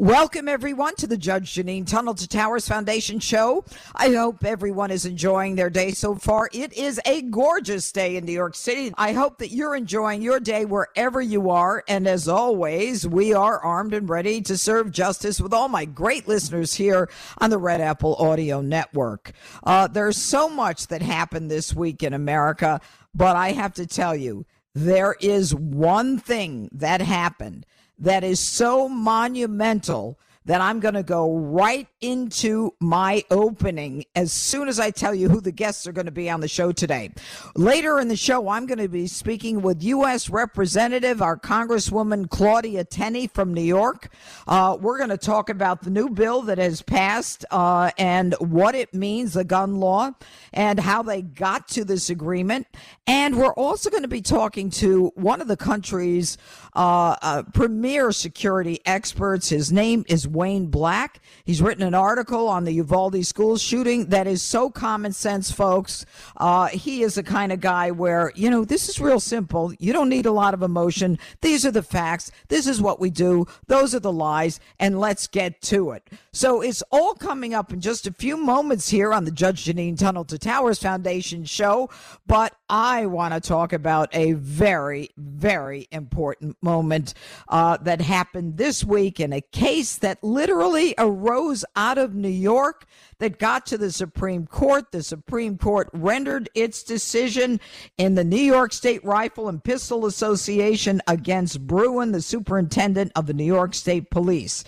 [0.00, 3.64] Welcome, everyone, to the Judge Jeanine Tunnel to Towers Foundation show.
[3.96, 6.48] I hope everyone is enjoying their day so far.
[6.52, 8.94] It is a gorgeous day in New York City.
[8.96, 11.82] I hope that you're enjoying your day wherever you are.
[11.88, 16.28] And as always, we are armed and ready to serve justice with all my great
[16.28, 19.32] listeners here on the Red Apple Audio Network.
[19.64, 22.80] Uh, there's so much that happened this week in America,
[23.16, 27.66] but I have to tell you, there is one thing that happened
[27.98, 34.66] that is so monumental that I'm going to go right into my opening as soon
[34.66, 37.10] as I tell you who the guests are going to be on the show today.
[37.54, 40.30] Later in the show, I'm going to be speaking with U.S.
[40.30, 44.08] Representative, our Congresswoman Claudia Tenney from New York.
[44.46, 48.74] Uh, we're going to talk about the new bill that has passed uh, and what
[48.74, 50.12] it means, the gun law,
[50.54, 52.66] and how they got to this agreement.
[53.06, 56.38] And we're also going to be talking to one of the country's
[56.74, 59.50] uh, uh premier security experts.
[59.50, 61.20] His name is Wayne Black.
[61.44, 66.06] He's written an article on the Uvalde school shooting that is so common sense, folks.
[66.36, 69.72] Uh, he is the kind of guy where, you know, this is real simple.
[69.80, 71.18] You don't need a lot of emotion.
[71.40, 72.30] These are the facts.
[72.46, 73.46] This is what we do.
[73.66, 74.60] Those are the lies.
[74.78, 76.08] And let's get to it.
[76.32, 79.98] So it's all coming up in just a few moments here on the Judge Jeanine
[79.98, 81.90] Tunnel to Towers Foundation show.
[82.28, 87.14] But I want to talk about a very, very important moment
[87.48, 92.86] uh, that happened this week in a case that literally arose out of New York
[93.18, 94.92] that got to the Supreme Court.
[94.92, 97.60] The Supreme Court rendered its decision
[97.96, 103.34] in the New York State Rifle and Pistol Association against Bruen, the superintendent of the
[103.34, 104.64] New York State Police.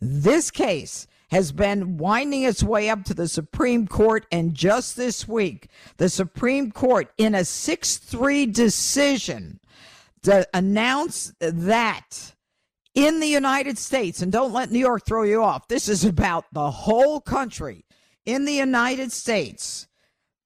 [0.00, 4.26] This case has been winding its way up to the Supreme Court.
[4.30, 9.60] And just this week, the Supreme Court, in a 6 3 decision,
[10.52, 12.33] announced that
[12.94, 16.46] in the United States, and don't let New York throw you off, this is about
[16.52, 17.84] the whole country.
[18.24, 19.86] In the United States,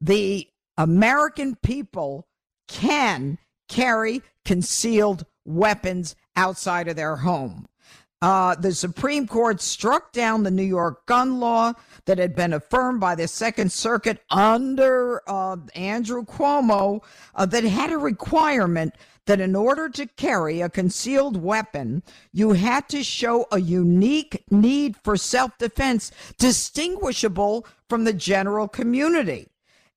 [0.00, 2.26] the American people
[2.66, 3.38] can
[3.68, 7.67] carry concealed weapons outside of their home.
[8.20, 11.72] Uh, the Supreme Court struck down the New York gun law
[12.06, 17.04] that had been affirmed by the Second Circuit under uh, Andrew Cuomo
[17.36, 18.94] uh, that had a requirement
[19.26, 22.02] that in order to carry a concealed weapon,
[22.32, 29.48] you had to show a unique need for self defense distinguishable from the general community.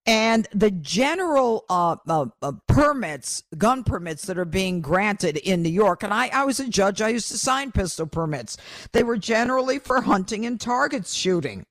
[0.06, 5.70] And the general uh, uh, uh, permits, gun permits that are being granted in New
[5.70, 8.58] York, and I, I was a judge, I used to sign pistol permits.
[8.94, 11.66] They were generally for hunting and target shooting.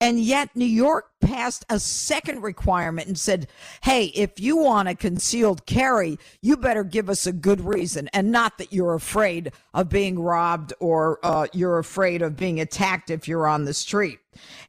[0.00, 3.48] And yet, New York passed a second requirement and said,
[3.82, 8.30] hey, if you want a concealed carry, you better give us a good reason and
[8.30, 13.26] not that you're afraid of being robbed or uh, you're afraid of being attacked if
[13.26, 14.18] you're on the street.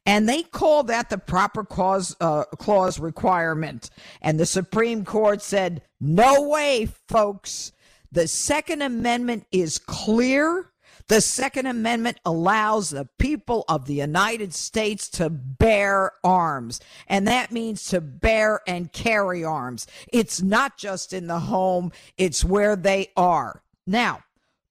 [0.06, 3.90] And they call that the proper cause uh, clause requirement.
[4.22, 7.72] And the Supreme Court said, no way, folks.
[8.12, 10.72] The Second Amendment is clear
[11.08, 17.52] the Second Amendment allows the people of the United States to bear arms, and that
[17.52, 19.86] means to bear and carry arms.
[20.12, 23.62] It's not just in the home, it's where they are.
[23.86, 24.24] Now,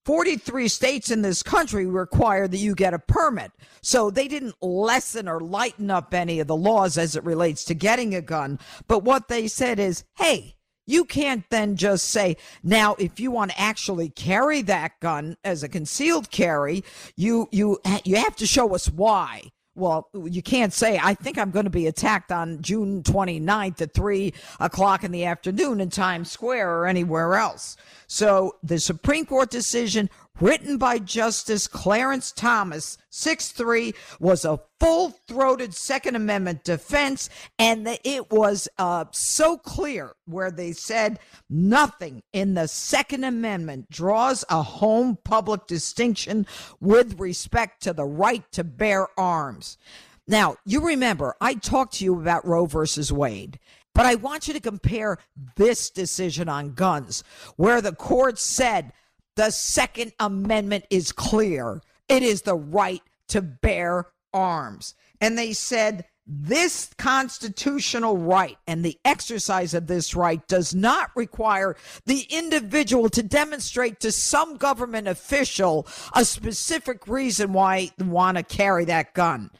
[0.04, 3.52] 43 states in this country require that you get a permit.
[3.80, 7.74] So they didn't lessen or lighten up any of the laws as it relates to
[7.74, 8.58] getting a gun.
[8.86, 10.56] But what they said is, hey,
[10.86, 15.62] you can't then just say, now, if you want to actually carry that gun as
[15.62, 16.84] a concealed carry,
[17.16, 19.42] you, you, you have to show us why.
[19.76, 23.92] Well, you can't say, I think I'm going to be attacked on June 29th at
[23.92, 27.76] three o'clock in the afternoon in Times Square or anywhere else.
[28.06, 30.10] So the Supreme Court decision
[30.40, 38.68] written by Justice Clarence Thomas, 6-3, was a full-throated Second Amendment defense, and it was
[38.78, 45.66] uh, so clear where they said nothing in the Second Amendment draws a home public
[45.66, 46.46] distinction
[46.80, 49.78] with respect to the right to bear arms.
[50.26, 53.58] Now, you remember, I talked to you about Roe versus Wade.
[53.94, 55.18] But I want you to compare
[55.54, 57.22] this decision on guns,
[57.54, 58.92] where the court said
[59.36, 61.82] the Second Amendment is clear.
[62.08, 64.94] It is the right to bear arms.
[65.20, 71.76] And they said this constitutional right and the exercise of this right does not require
[72.06, 78.42] the individual to demonstrate to some government official a specific reason why they want to
[78.42, 79.50] carry that gun.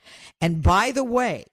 [0.41, 1.45] And by the way,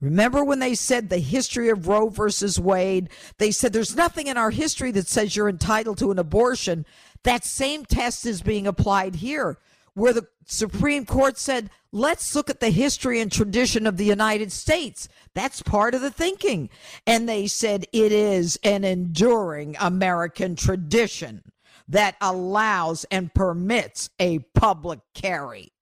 [0.00, 3.08] Remember when they said the history of Roe versus Wade?
[3.38, 6.84] They said there's nothing in our history that says you're entitled to an abortion.
[7.24, 9.58] That same test is being applied here,
[9.94, 14.52] where the Supreme Court said, let's look at the history and tradition of the United
[14.52, 15.08] States.
[15.34, 16.68] That's part of the thinking.
[17.06, 21.42] And they said it is an enduring American tradition
[21.88, 25.72] that allows and permits a public carry.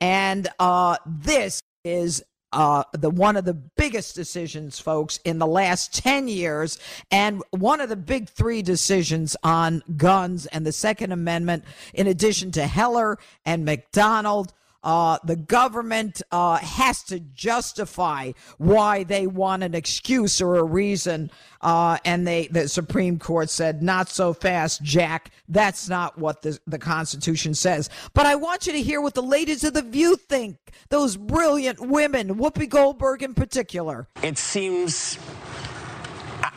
[0.00, 2.22] And uh, this is
[2.54, 6.78] uh, the one of the biggest decisions, folks, in the last 10 years,
[7.10, 12.50] and one of the big three decisions on guns and the Second Amendment, in addition
[12.52, 14.52] to Heller and McDonald.
[14.84, 21.30] Uh, the government uh, has to justify why they want an excuse or a reason,
[21.62, 25.30] uh, and they the Supreme Court said not so fast, Jack.
[25.48, 27.88] That's not what the the Constitution says.
[28.12, 30.58] But I want you to hear what the ladies of the View think.
[30.90, 34.06] Those brilliant women, Whoopi Goldberg in particular.
[34.22, 35.18] It seems.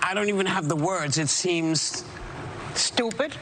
[0.02, 1.18] I don't even have the words.
[1.18, 2.04] It seems
[2.74, 3.34] stupid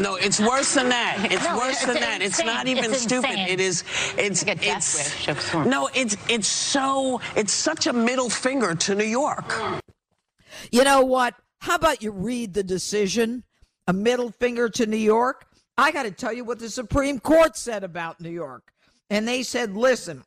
[0.00, 1.28] no, it's worse than that.
[1.30, 2.22] It's no, worse it's than that.
[2.22, 3.30] It's not even it's stupid.
[3.30, 3.48] Insane.
[3.48, 3.84] It is.
[4.16, 4.44] It's.
[4.46, 5.28] It's.
[5.28, 5.88] it's no.
[5.94, 6.16] It's.
[6.28, 7.20] It's so.
[7.34, 9.52] It's such a middle finger to New York.
[10.70, 11.34] You know what?
[11.58, 13.44] How about you read the decision?
[13.88, 15.46] A middle finger to New York.
[15.76, 18.72] I got to tell you what the Supreme Court said about New York,
[19.10, 20.22] and they said, "Listen,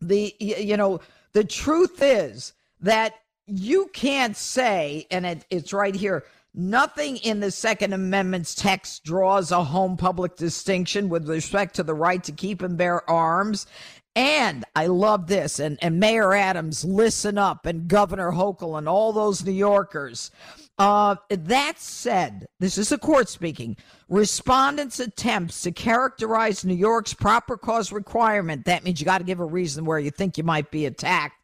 [0.00, 1.00] the you know
[1.34, 3.14] the truth is that
[3.46, 9.50] you can't say, and it, it's right here." Nothing in the Second Amendment's text draws
[9.50, 13.66] a home public distinction with respect to the right to keep and bear arms.
[14.14, 19.14] And I love this, and, and Mayor Adams, listen up, and Governor Hochul, and all
[19.14, 20.30] those New Yorkers.
[20.76, 23.74] Uh, that said, this is a court speaking.
[24.10, 29.40] Respondents' attempts to characterize New York's proper cause requirement, that means you got to give
[29.40, 31.42] a reason where you think you might be attacked,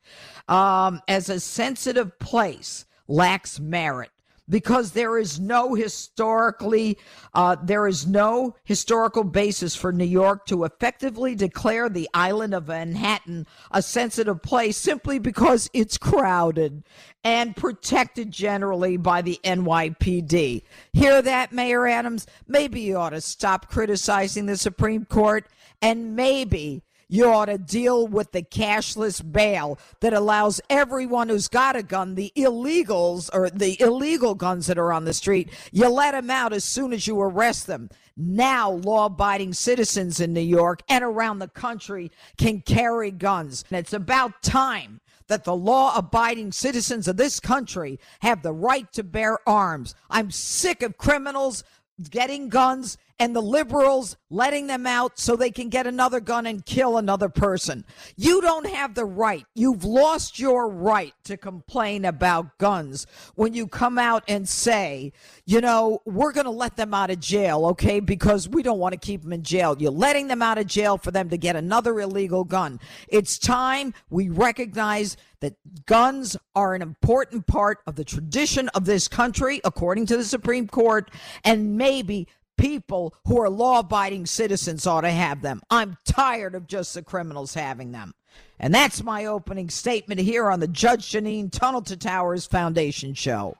[0.48, 4.10] um, as a sensitive place lacks merit
[4.48, 6.98] because there is no historically
[7.34, 12.68] uh, there is no historical basis for New York to effectively declare the island of
[12.68, 16.82] Manhattan a sensitive place simply because it's crowded
[17.24, 20.62] and protected generally by the NYPD.
[20.92, 22.26] Hear that, Mayor Adams?
[22.46, 25.46] Maybe you ought to stop criticizing the Supreme Court
[25.82, 31.76] and maybe you ought to deal with the cashless bail that allows everyone who's got
[31.76, 36.12] a gun, the illegals or the illegal guns that are on the street, you let
[36.12, 37.88] them out as soon as you arrest them.
[38.16, 43.64] Now, law abiding citizens in New York and around the country can carry guns.
[43.70, 48.90] And it's about time that the law abiding citizens of this country have the right
[48.92, 49.94] to bear arms.
[50.10, 51.64] I'm sick of criminals
[52.10, 56.64] getting guns and the liberals letting them out so they can get another gun and
[56.64, 57.84] kill another person.
[58.16, 59.44] You don't have the right.
[59.54, 65.12] You've lost your right to complain about guns when you come out and say,
[65.46, 68.92] you know, we're going to let them out of jail, okay, because we don't want
[68.92, 69.76] to keep them in jail.
[69.78, 72.78] You're letting them out of jail for them to get another illegal gun.
[73.08, 75.54] It's time we recognize that
[75.86, 80.66] guns are an important part of the tradition of this country, according to the Supreme
[80.66, 81.10] Court,
[81.44, 82.26] and maybe
[82.58, 85.62] people who are law abiding citizens ought to have them.
[85.70, 88.12] I'm tired of just the criminals having them.
[88.60, 93.56] And that's my opening statement here on the Judge Jeanine Tunnel to Towers Foundation Show.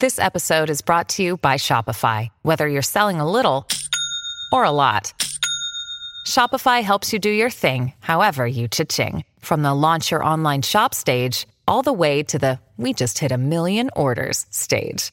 [0.00, 2.30] This episode is brought to you by Shopify.
[2.42, 3.68] Whether you're selling a little
[4.50, 5.12] or a lot,
[6.26, 9.24] Shopify helps you do your thing, however you cha-ching.
[9.40, 13.30] From the launch your online shop stage, all the way to the we just hit
[13.30, 15.12] a million orders stage.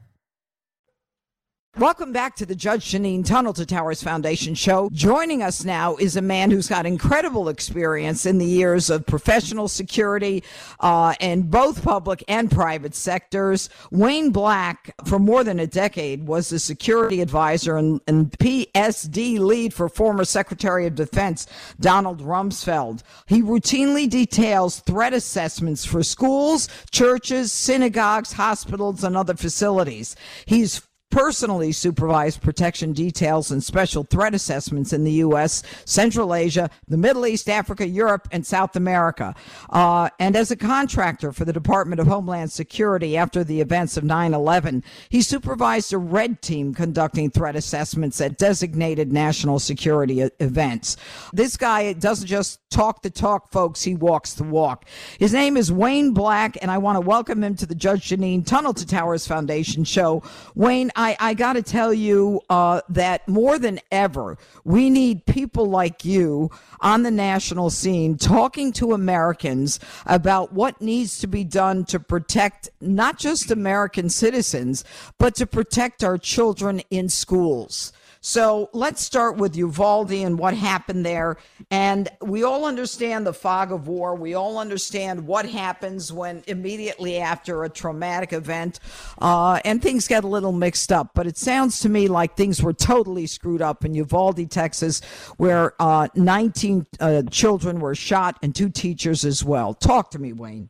[1.77, 4.89] Welcome back to the Judge Jeanine Tunnel to Towers Foundation show.
[4.91, 9.69] Joining us now is a man who's got incredible experience in the years of professional
[9.69, 10.43] security
[10.81, 13.69] uh, in both public and private sectors.
[13.89, 19.73] Wayne Black, for more than a decade, was the security advisor and, and PSD lead
[19.73, 21.47] for former Secretary of Defense
[21.79, 23.01] Donald Rumsfeld.
[23.27, 30.17] He routinely details threat assessments for schools, churches, synagogues, hospitals, and other facilities.
[30.45, 36.97] He's personally supervised protection details and special threat assessments in the U.S., Central Asia, the
[36.97, 39.35] Middle East, Africa, Europe, and South America.
[39.69, 44.03] Uh, and as a contractor for the Department of Homeland Security after the events of
[44.03, 50.97] 9 11, he supervised a red team conducting threat assessments at designated national security events.
[51.33, 54.85] This guy doesn't just talk the talk, folks, he walks the walk.
[55.19, 58.45] His name is Wayne Black, and I want to welcome him to the Judge Jeanine
[58.45, 60.23] Tunnel to Towers Foundation show.
[60.55, 65.65] Wayne, I, I got to tell you uh, that more than ever, we need people
[65.65, 71.85] like you on the national scene talking to Americans about what needs to be done
[71.85, 74.83] to protect not just American citizens,
[75.17, 77.93] but to protect our children in schools.
[78.21, 81.37] So let's start with Uvalde and what happened there.
[81.71, 84.13] And we all understand the fog of war.
[84.13, 88.79] We all understand what happens when immediately after a traumatic event,
[89.19, 91.11] uh, and things get a little mixed up.
[91.15, 95.01] But it sounds to me like things were totally screwed up in Uvalde, Texas,
[95.37, 99.73] where uh, 19 uh, children were shot and two teachers as well.
[99.73, 100.69] Talk to me, Wayne.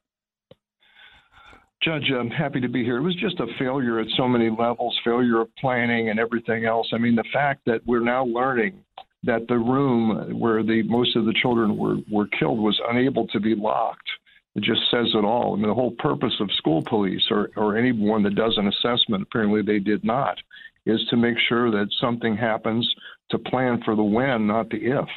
[1.82, 2.98] Judge, I'm happy to be here.
[2.98, 6.88] It was just a failure at so many levels, failure of planning and everything else.
[6.94, 8.84] I mean, the fact that we're now learning
[9.24, 13.40] that the room where the most of the children were, were killed was unable to
[13.40, 14.08] be locked.
[14.54, 15.54] It just says it all.
[15.54, 19.24] I mean, the whole purpose of school police or, or anyone that does an assessment,
[19.24, 20.38] apparently they did not,
[20.86, 22.88] is to make sure that something happens
[23.32, 25.08] to plan for the when, not the if.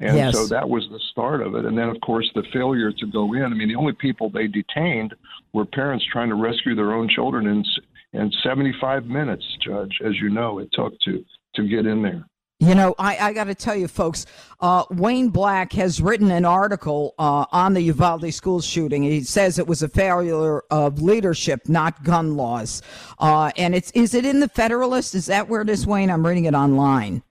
[0.00, 0.34] And yes.
[0.34, 1.64] so that was the start of it.
[1.64, 3.42] And then, of course, the failure to go in.
[3.42, 5.14] I mean, the only people they detained
[5.52, 7.64] were parents trying to rescue their own children in,
[8.12, 11.24] in 75 minutes, Judge, as you know, it took to,
[11.56, 12.24] to get in there.
[12.60, 14.26] You know, I, I got to tell you, folks,
[14.60, 19.04] uh, Wayne Black has written an article uh, on the Uvalde school shooting.
[19.04, 22.82] He says it was a failure of leadership, not gun laws.
[23.20, 25.14] Uh, and it's is it in the Federalist?
[25.14, 26.10] Is that where it is, Wayne?
[26.10, 27.22] I'm reading it online.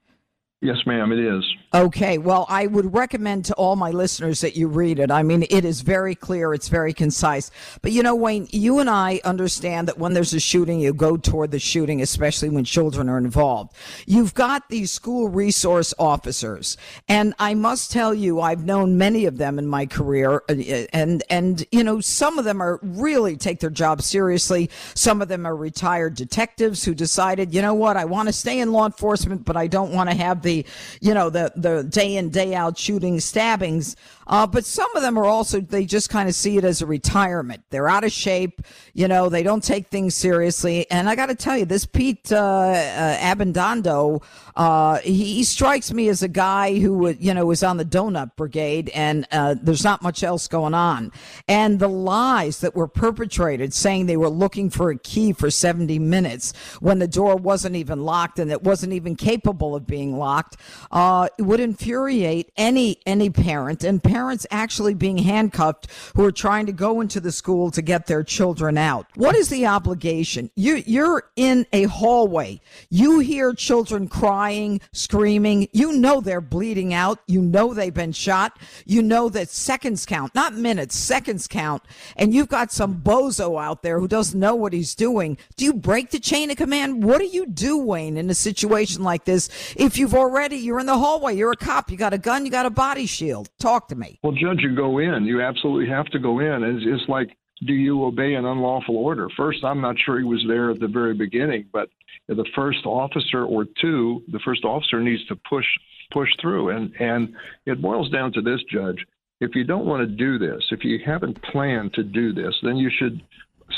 [0.62, 1.44] Yes, ma'am, it is.
[1.74, 5.10] Okay, well, I would recommend to all my listeners that you read it.
[5.10, 7.50] I mean, it is very clear, it's very concise.
[7.82, 11.18] But you know, Wayne, you and I understand that when there's a shooting, you go
[11.18, 13.74] toward the shooting, especially when children are involved.
[14.06, 19.36] You've got these school resource officers, and I must tell you, I've known many of
[19.36, 20.54] them in my career, uh,
[20.94, 24.70] and and you know, some of them are really take their job seriously.
[24.94, 28.58] Some of them are retired detectives who decided, you know what, I want to stay
[28.58, 30.64] in law enforcement, but I don't want to have the,
[31.02, 33.96] you know, the the day in day out shooting stabbings
[34.28, 36.86] uh, but some of them are also, they just kind of see it as a
[36.86, 37.62] retirement.
[37.70, 38.60] They're out of shape.
[38.92, 40.88] You know, they don't take things seriously.
[40.90, 44.22] And I got to tell you, this Pete uh, uh, Abbandondo,
[44.54, 48.36] uh, he, he, strikes me as a guy who, you know, was on the donut
[48.36, 51.10] brigade and uh, there's not much else going on.
[51.46, 55.98] And the lies that were perpetrated saying they were looking for a key for 70
[55.98, 60.56] minutes when the door wasn't even locked and it wasn't even capable of being locked
[60.90, 66.66] uh, would infuriate any, any parent and parents parents actually being handcuffed who are trying
[66.66, 69.06] to go into the school to get their children out.
[69.14, 70.50] What is the obligation?
[70.56, 72.60] You, you're in a hallway.
[72.90, 75.68] You hear children crying, screaming.
[75.72, 77.20] You know they're bleeding out.
[77.28, 78.58] You know they've been shot.
[78.86, 81.84] You know that seconds count, not minutes, seconds count.
[82.16, 85.38] And you've got some bozo out there who doesn't know what he's doing.
[85.56, 87.04] Do you break the chain of command?
[87.04, 89.48] What do you do, Wayne, in a situation like this?
[89.76, 92.50] If you've already, you're in the hallway, you're a cop, you got a gun, you
[92.50, 93.48] got a body shield.
[93.60, 94.07] Talk to me.
[94.22, 95.24] Well, Judge, you go in.
[95.24, 96.62] You absolutely have to go in.
[96.62, 97.36] It's, it's like,
[97.66, 99.28] do you obey an unlawful order?
[99.36, 101.88] First, I'm not sure he was there at the very beginning, but
[102.28, 105.66] the first officer or two, the first officer needs to push
[106.12, 106.70] push through.
[106.70, 107.34] And and
[107.66, 109.04] it boils down to this, Judge.
[109.40, 112.76] If you don't want to do this, if you haven't planned to do this, then
[112.76, 113.20] you should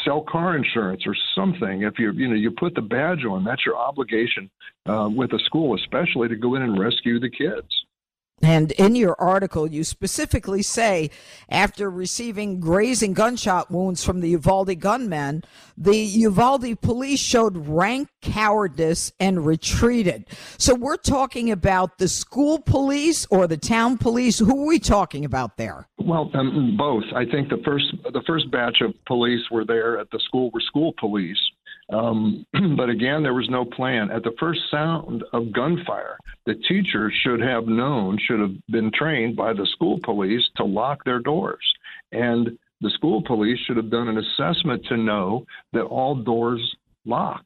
[0.04, 1.82] sell car insurance or something.
[1.82, 4.50] If you you know you put the badge on, that's your obligation
[4.86, 7.79] uh, with a school, especially to go in and rescue the kids.
[8.42, 11.10] And in your article, you specifically say
[11.50, 15.44] after receiving grazing gunshot wounds from the Uvalde gunmen,
[15.76, 20.26] the Uvalde police showed rank cowardice and retreated.
[20.56, 24.38] So we're talking about the school police or the town police.
[24.38, 25.86] Who are we talking about there?
[25.98, 27.04] Well, um, both.
[27.14, 30.60] I think the first the first batch of police were there at the school were
[30.60, 31.38] school police.
[31.92, 34.10] Um, but again, there was no plan.
[34.10, 39.36] At the first sound of gunfire, the teachers should have known, should have been trained
[39.36, 41.64] by the school police to lock their doors.
[42.12, 47.44] And the school police should have done an assessment to know that all doors lock.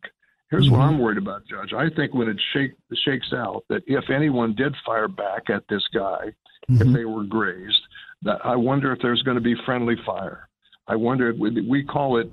[0.50, 0.76] Here's mm-hmm.
[0.76, 1.72] what I'm worried about, Judge.
[1.72, 2.72] I think when it shake,
[3.04, 6.32] shakes out that if anyone did fire back at this guy,
[6.70, 6.82] mm-hmm.
[6.82, 7.80] if they were grazed,
[8.22, 10.48] that I wonder if there's going to be friendly fire.
[10.86, 11.34] I wonder.
[11.36, 12.30] We, we call it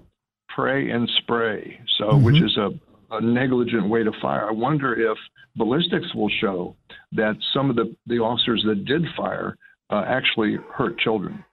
[0.55, 1.79] pray and spray.
[1.97, 2.23] So, mm-hmm.
[2.23, 2.69] which is a,
[3.11, 4.47] a negligent way to fire.
[4.47, 5.17] I wonder if
[5.55, 6.75] ballistics will show
[7.13, 9.57] that some of the, the officers that did fire
[9.89, 11.43] uh, actually hurt children.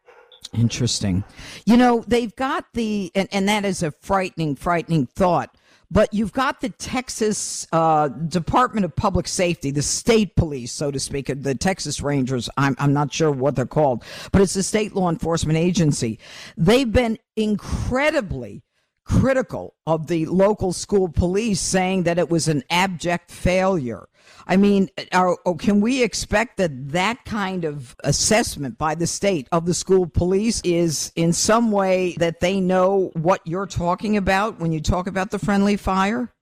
[0.54, 1.24] Interesting.
[1.66, 5.54] You know, they've got the, and, and that is a frightening, frightening thought.
[5.90, 11.00] But you've got the Texas uh, Department of Public Safety, the state police, so to
[11.00, 12.50] speak, the Texas Rangers.
[12.58, 16.18] I'm, I'm not sure what they're called, but it's a state law enforcement agency.
[16.58, 18.62] They've been incredibly
[19.08, 24.08] critical of the local school police, saying that it was an abject failure.
[24.46, 29.48] I mean, are, oh, can we expect that that kind of assessment by the state
[29.52, 34.60] of the school police is in some way that they know what you're talking about
[34.60, 36.32] when you talk about the friendly fire?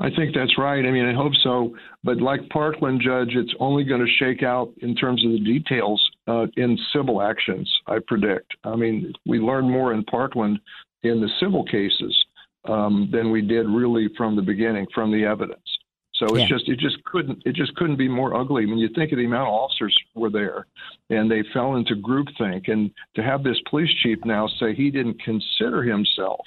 [0.00, 0.84] I think that's right.
[0.84, 1.76] I mean, I hope so.
[2.02, 6.02] But like Parkland, Judge, it's only going to shake out in terms of the details
[6.26, 8.54] uh, in civil actions, I predict.
[8.64, 10.58] I mean, we learned more in Parkland
[11.02, 12.16] in the civil cases
[12.66, 15.60] um, than we did really from the beginning, from the evidence.
[16.20, 16.48] So it's yeah.
[16.48, 18.66] just it just couldn't it just couldn't be more ugly.
[18.66, 20.66] When I mean, you think of the amount of officers were there,
[21.08, 25.22] and they fell into groupthink, and to have this police chief now say he didn't
[25.22, 26.40] consider himself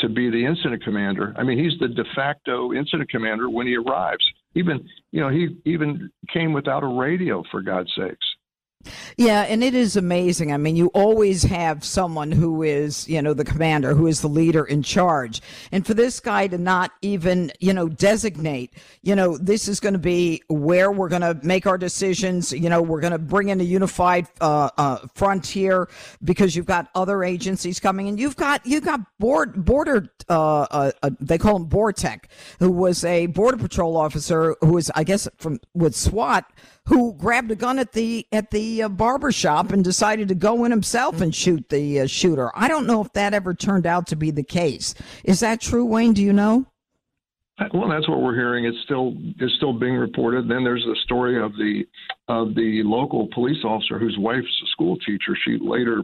[0.00, 1.34] to be the incident commander.
[1.38, 4.24] I mean, he's the de facto incident commander when he arrives.
[4.54, 8.26] Even you know he even came without a radio for God's sakes.
[9.16, 10.52] Yeah, and it is amazing.
[10.52, 14.28] I mean, you always have someone who is, you know, the commander, who is the
[14.28, 15.40] leader in charge.
[15.72, 19.94] And for this guy to not even, you know, designate, you know, this is going
[19.94, 22.52] to be where we're going to make our decisions.
[22.52, 25.88] You know, we're going to bring in a unified uh, uh, frontier
[26.24, 30.08] because you've got other agencies coming, and you've got you've got board border.
[30.28, 32.24] Uh, uh, uh they call him BORTAC,
[32.58, 36.50] who was a border patrol officer who was, I guess, from with SWAT
[36.86, 40.64] who grabbed a gun at the at the uh, barber shop and decided to go
[40.64, 42.50] in himself and shoot the uh, shooter.
[42.54, 44.94] I don't know if that ever turned out to be the case.
[45.24, 46.12] Is that true, Wayne?
[46.12, 46.66] Do you know?
[47.72, 48.66] Well, that's what we're hearing.
[48.66, 50.48] It's still it's still being reported.
[50.48, 51.86] Then there's the story of the
[52.28, 55.36] of the local police officer whose wife's a school teacher.
[55.44, 56.02] She later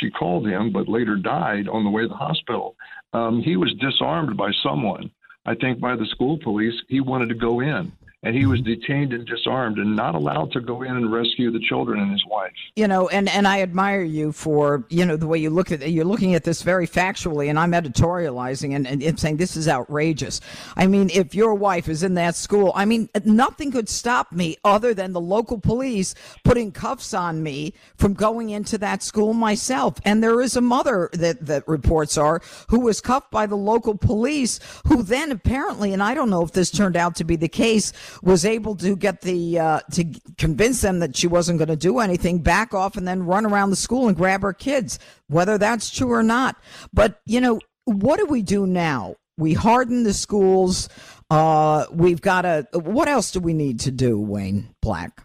[0.00, 2.76] she called him, but later died on the way to the hospital.
[3.12, 5.10] Um, he was disarmed by someone,
[5.44, 6.74] I think by the school police.
[6.88, 7.90] He wanted to go in,
[8.24, 8.80] and he was mm-hmm.
[8.80, 12.24] detained and disarmed and not allowed to go in and rescue the children and his
[12.26, 12.52] wife.
[12.76, 15.82] You know, and and I admire you for you know the way you look at
[15.82, 19.68] it, you're looking at this very factually, and I'm editorializing and, and saying this is
[19.68, 20.40] outrageous.
[20.76, 24.56] I mean, if your wife is in that school, I mean, nothing could stop me
[24.64, 29.98] other than the local police putting cuffs on me from going into that school myself.
[30.04, 33.96] And there is a mother that that reports are who was cuffed by the local
[33.96, 37.48] police, who then apparently, and I don't know if this turned out to be the
[37.48, 40.04] case was able to get the uh, to
[40.38, 43.70] convince them that she wasn't going to do anything, back off, and then run around
[43.70, 44.98] the school and grab her kids,
[45.28, 46.56] whether that's true or not.
[46.92, 49.16] But you know, what do we do now?
[49.38, 50.88] We harden the schools.
[51.30, 52.66] Uh, we've got to.
[52.74, 55.24] What else do we need to do, Wayne Black?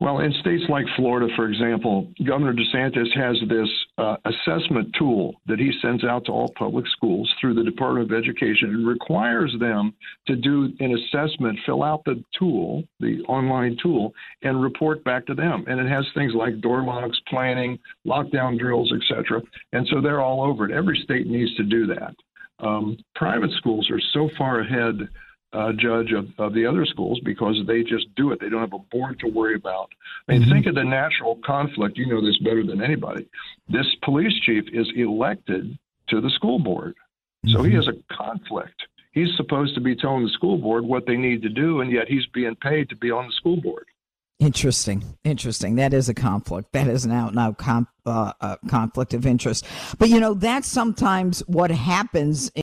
[0.00, 5.58] Well, in states like Florida, for example, Governor DeSantis has this uh, assessment tool that
[5.58, 9.92] he sends out to all public schools through the Department of Education and requires them
[10.28, 15.34] to do an assessment, fill out the tool, the online tool, and report back to
[15.34, 15.64] them.
[15.66, 19.42] And it has things like door locks, planning, lockdown drills, etc.
[19.72, 20.70] And so they're all over it.
[20.70, 22.14] Every state needs to do that.
[22.60, 25.08] Um, private schools are so far ahead
[25.52, 28.40] uh, judge of, of the other schools because they just do it.
[28.40, 29.90] They don't have a board to worry about.
[30.28, 30.52] I mean, mm-hmm.
[30.52, 31.96] think of the natural conflict.
[31.96, 33.28] You know this better than anybody.
[33.68, 36.94] This police chief is elected to the school board,
[37.46, 37.68] so mm-hmm.
[37.68, 38.82] he has a conflict.
[39.12, 42.08] He's supposed to be telling the school board what they need to do, and yet
[42.08, 43.86] he's being paid to be on the school board.
[44.38, 45.74] Interesting, interesting.
[45.76, 46.70] That is a conflict.
[46.72, 49.66] That is an out and out com- uh, uh, conflict of interest.
[49.98, 52.48] But you know, that's sometimes what happens.
[52.54, 52.62] In-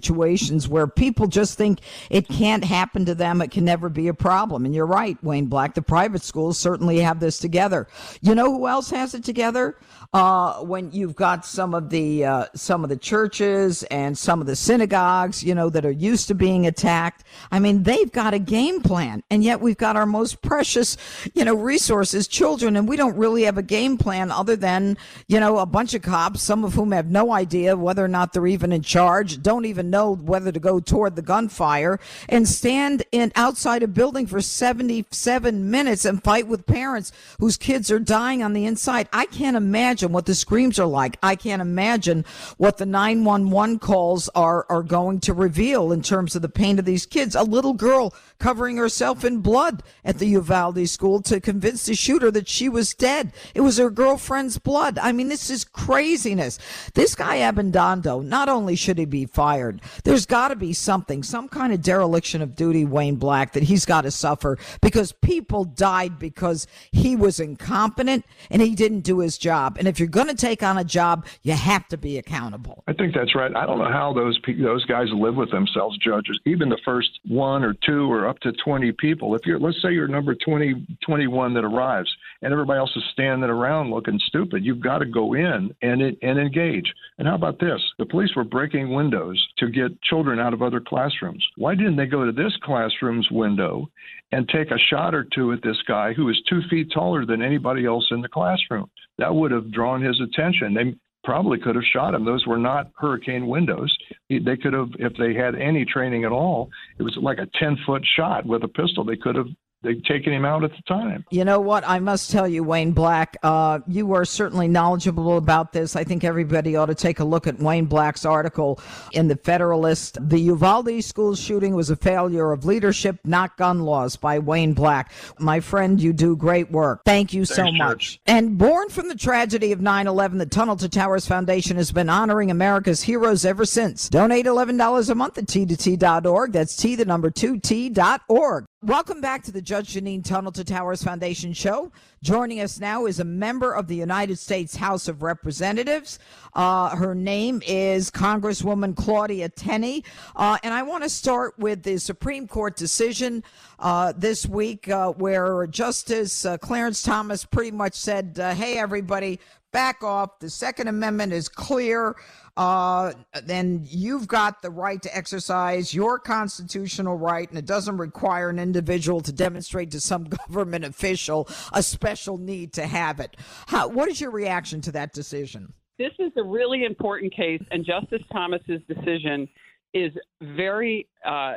[0.00, 3.42] situations where people just think it can't happen to them.
[3.42, 4.64] It can never be a problem.
[4.64, 5.74] And you're right, Wayne Black.
[5.74, 7.86] The private schools certainly have this together.
[8.22, 9.76] You know who else has it together?
[10.12, 14.48] Uh, when you've got some of the uh, some of the churches and some of
[14.48, 17.22] the synagogues, you know, that are used to being attacked.
[17.52, 20.96] I mean, they've got a game plan, and yet we've got our most precious,
[21.34, 25.38] you know, resources, children, and we don't really have a game plan other than you
[25.38, 28.48] know a bunch of cops, some of whom have no idea whether or not they're
[28.48, 33.30] even in charge, don't even know whether to go toward the gunfire, and stand in
[33.36, 38.54] outside a building for 77 minutes and fight with parents whose kids are dying on
[38.54, 39.08] the inside.
[39.12, 41.18] I can't imagine imagine what the screams are like.
[41.22, 42.24] I can't imagine
[42.56, 46.84] what the 911 calls are, are going to reveal in terms of the pain of
[46.84, 47.34] these kids.
[47.34, 52.30] A little girl covering herself in blood at the Uvalde school to convince the shooter
[52.30, 53.32] that she was dead.
[53.54, 54.98] It was her girlfriend's blood.
[54.98, 56.58] I mean, this is craziness.
[56.94, 59.82] This guy Abindondo, not only should he be fired.
[60.04, 63.84] There's got to be something, some kind of dereliction of duty, Wayne Black, that he's
[63.84, 69.36] got to suffer because people died because he was incompetent and he didn't do his
[69.36, 69.76] job.
[69.78, 72.84] And if you're going to take on a job, you have to be accountable.
[72.86, 73.54] I think that's right.
[73.54, 76.38] I don't know how those those guys live with themselves, judges.
[76.46, 79.34] Even the first one or two or up to 20 people.
[79.34, 82.10] If you're, let's say you're number 20, 21 that arrives,
[82.42, 86.38] and everybody else is standing around looking stupid, you've got to go in and and
[86.38, 86.92] engage.
[87.18, 87.80] And how about this?
[87.98, 91.44] The police were breaking windows to get children out of other classrooms.
[91.56, 93.90] Why didn't they go to this classroom's window
[94.32, 97.42] and take a shot or two at this guy who is two feet taller than
[97.42, 98.90] anybody else in the classroom?
[99.18, 100.74] That would have drawn his attention.
[100.74, 102.24] They probably could have shot him.
[102.24, 103.94] Those were not hurricane windows.
[104.30, 107.76] They could have, if they had any training at all, it was like a 10
[107.84, 109.04] foot shot with a pistol.
[109.04, 109.48] They could have
[109.82, 111.24] they'd taken him out at the time.
[111.30, 111.84] You know what?
[111.86, 115.96] I must tell you, Wayne Black, uh, you are certainly knowledgeable about this.
[115.96, 118.80] I think everybody ought to take a look at Wayne Black's article
[119.12, 120.18] in the Federalist.
[120.28, 125.12] The Uvalde school shooting was a failure of leadership, not gun laws, by Wayne Black.
[125.38, 127.02] My friend, you do great work.
[127.04, 128.20] Thank you Thanks, so much.
[128.26, 132.08] And born from the tragedy of 9 11, the Tunnel to Towers Foundation has been
[132.08, 134.08] honoring America's heroes ever since.
[134.08, 136.52] Donate $11 a month at t2t.org.
[136.52, 138.66] That's T, the number 2t.org.
[138.82, 141.92] Welcome back to the Judge Jeanine Tunnel to Towers Foundation show.
[142.22, 146.18] Joining us now is a member of the United States House of Representatives.
[146.54, 150.02] Uh, her name is Congresswoman Claudia Tenney.
[150.34, 153.44] Uh, and I want to start with the Supreme Court decision
[153.80, 159.40] uh, this week uh, where Justice uh, Clarence Thomas pretty much said, uh, hey, everybody,
[159.72, 160.38] back off.
[160.38, 162.16] The Second Amendment is clear
[162.60, 163.12] uh,
[163.44, 168.58] then you've got the right to exercise your constitutional right, and it doesn't require an
[168.58, 173.34] individual to demonstrate to some government official a special need to have it.
[173.66, 175.72] How, what is your reaction to that decision?
[175.98, 179.48] This is a really important case, and Justice Thomas's decision
[179.94, 181.54] is very uh,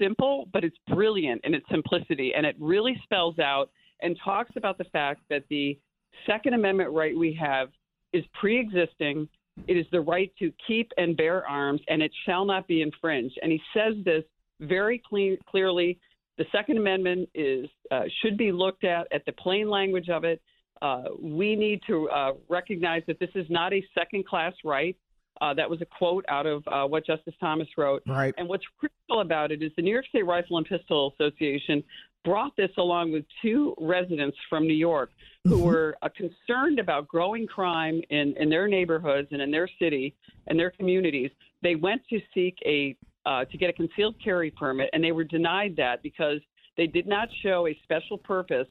[0.00, 3.70] simple, but it's brilliant in its simplicity, and it really spells out
[4.02, 5.78] and talks about the fact that the
[6.26, 7.68] Second Amendment right we have
[8.12, 9.28] is pre-existing
[9.66, 13.38] it is the right to keep and bear arms, and it shall not be infringed.
[13.42, 14.24] And he says this
[14.60, 15.98] very clean, clearly.
[16.38, 20.42] The Second Amendment is uh, should be looked at at the plain language of it.
[20.82, 24.96] Uh, we need to uh, recognize that this is not a second-class right.
[25.40, 28.02] Uh, that was a quote out of uh, what Justice Thomas wrote.
[28.06, 28.34] Right.
[28.36, 31.82] And what's critical about it is the New York State Rifle and Pistol Association
[32.24, 35.10] brought this along with two residents from New York
[35.44, 35.64] who mm-hmm.
[35.64, 40.14] were uh, concerned about growing crime in, in their neighborhoods and in their city
[40.46, 41.30] and their communities.
[41.62, 45.24] They went to seek a uh, to get a concealed carry permit, and they were
[45.24, 46.40] denied that because
[46.76, 48.66] they did not show a special purpose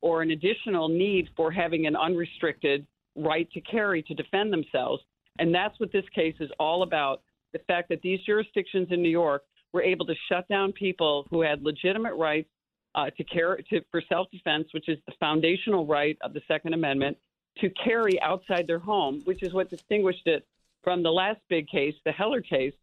[0.00, 5.02] or an additional need for having an unrestricted right to carry to defend themselves.
[5.38, 9.10] And that's what this case is all about the fact that these jurisdictions in New
[9.10, 9.42] York
[9.72, 12.48] were able to shut down people who had legitimate rights
[12.94, 17.16] uh, to carry to, for self-defense, which is the foundational right of the Second Amendment,
[17.58, 20.46] to carry outside their home, which is what distinguished it
[20.82, 22.74] from the last big case, the Heller case,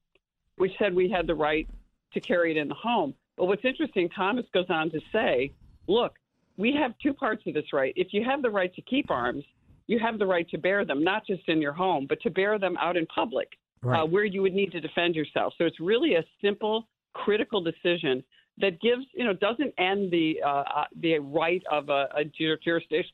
[0.57, 1.67] which said we had the right
[2.13, 3.13] to carry it in the home.
[3.37, 5.51] But what's interesting, Thomas goes on to say,
[5.87, 6.13] look,
[6.57, 7.93] we have two parts of this right.
[7.95, 9.43] If you have the right to keep arms,
[9.87, 12.57] you have the right to bear them, not just in your home, but to bear
[12.57, 13.49] them out in public,
[13.83, 14.01] uh, right.
[14.01, 15.53] uh, where you would need to defend yourself.
[15.57, 18.23] So it's really a simple, critical decision
[18.57, 22.23] that gives, you know, doesn't end the uh, uh, the right of a, a
[22.63, 23.13] jurisdiction,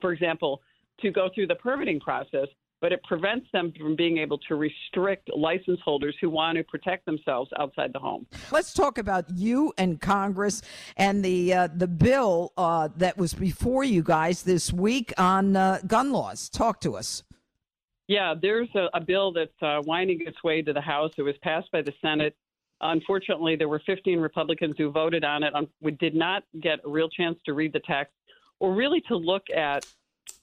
[0.00, 0.62] for example,
[1.00, 2.48] to go through the permitting process,
[2.80, 7.04] but it prevents them from being able to restrict license holders who want to protect
[7.06, 8.26] themselves outside the home.
[8.50, 10.62] Let's talk about you and Congress
[10.96, 15.80] and the uh, the bill uh, that was before you guys this week on uh,
[15.86, 16.48] gun laws.
[16.48, 17.24] Talk to us.
[18.06, 21.12] Yeah, there's a, a bill that's uh, winding its way to the House.
[21.18, 22.34] It was passed by the Senate
[22.80, 25.54] Unfortunately, there were 15 Republicans who voted on it.
[25.54, 28.14] Um, we did not get a real chance to read the text
[28.60, 29.84] or really to look at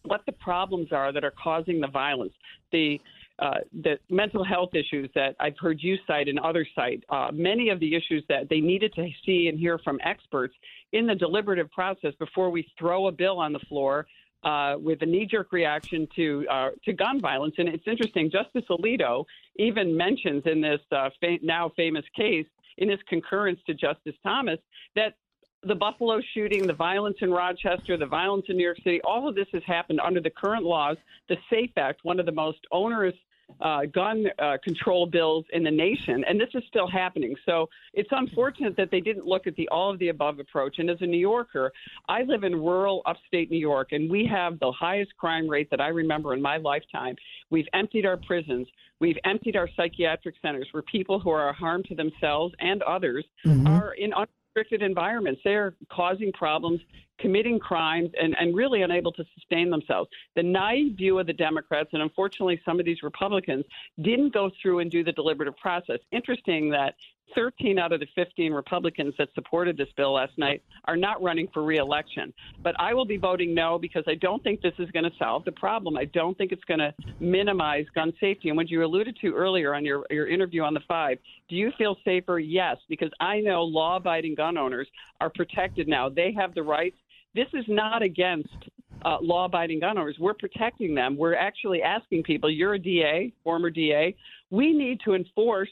[0.04, 2.34] what the problems are that are causing the violence.
[2.71, 3.00] The
[3.38, 7.67] uh, the mental health issues that I've heard you cite and others cite, uh, many
[7.67, 10.54] of the issues that they needed to see and hear from experts
[10.93, 14.08] in the deliberative process before we throw a bill on the floor
[14.45, 17.55] uh, with a knee-jerk reaction to uh, to gun violence.
[17.58, 18.31] And it's interesting.
[18.31, 19.25] Justice Alito
[19.58, 24.60] even mentions in this uh, fa- now famous case, in his concurrence to Justice Thomas,
[24.95, 25.15] that
[25.63, 29.34] the Buffalo shooting, the violence in Rochester, the violence in New York City, all of
[29.34, 33.15] this has happened under the current laws, the SAFE Act, one of the most onerous
[33.62, 37.36] uh, gun uh, control bills in the nation, and this is still happening.
[37.45, 40.79] So it's unfortunate that they didn't look at the all of the above approach.
[40.79, 41.71] And as a New Yorker,
[42.10, 45.81] I live in rural upstate New York, and we have the highest crime rate that
[45.81, 47.15] I remember in my lifetime.
[47.49, 48.67] We've emptied our prisons,
[48.99, 53.25] we've emptied our psychiatric centers, where people who are a harm to themselves and others
[53.45, 53.67] mm-hmm.
[53.67, 54.12] are in
[54.56, 55.41] restricted environments.
[55.44, 56.80] They're causing problems,
[57.20, 60.10] committing crimes, and, and really unable to sustain themselves.
[60.36, 63.65] The naive view of the Democrats, and unfortunately some of these Republicans,
[64.02, 66.00] didn't go through and do the deliberative process.
[66.13, 66.96] Interesting that
[67.34, 71.48] 13 out of the 15 Republicans that supported this bill last night are not running
[71.54, 72.34] for reelection.
[72.64, 75.46] But I will be voting no because I don't think this is going to solve
[75.46, 75.98] the problem.
[75.98, 78.50] I don't think it's going to minimize gun safety.
[78.50, 81.18] And what you alluded to earlier on your, your interview on the five,
[81.50, 82.40] do you feel safer?
[82.40, 84.88] Yes, because I know law abiding gun owners
[85.22, 86.10] are protected now.
[86.10, 86.98] They have the rights.
[87.34, 88.56] This is not against
[89.04, 90.18] uh, law abiding gun owners.
[90.20, 91.18] We're protecting them.
[91.18, 94.16] We're actually asking people, you're a DA, former DA,
[94.50, 95.70] we need to enforce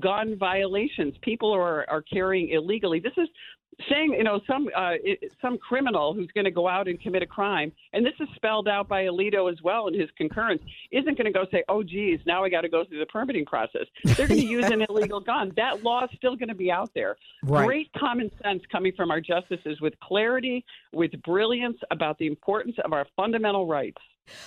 [0.00, 1.14] gun violations.
[1.22, 3.00] People are, are carrying illegally.
[3.00, 3.28] This is
[3.88, 4.92] saying, you know, some uh,
[5.40, 8.68] some criminal who's going to go out and commit a crime, and this is spelled
[8.68, 12.20] out by Alito as well in his concurrence, isn't going to go say, "Oh, geez,
[12.26, 15.20] now I got to go through the permitting process." They're going to use an illegal
[15.20, 15.52] gun.
[15.56, 17.16] That law is still going to be out there.
[17.42, 17.66] Right.
[17.66, 22.92] Great common sense coming from our justices with clarity, with brilliance about the importance of
[22.92, 23.98] our fundamental rights.